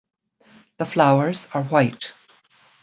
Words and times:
The 0.79 0.87
flowers 0.87 1.47
are 1.53 1.61
white. 1.61 2.11